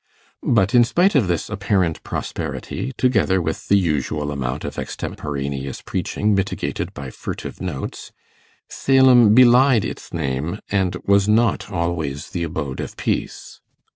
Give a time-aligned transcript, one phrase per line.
[0.41, 6.33] But in spite of this apparent prosperity, together with the usual amount of extemporaneous preaching
[6.33, 8.11] mitigated by furtive notes,
[8.67, 13.61] Salem belied its name, and was not always the abode of peace.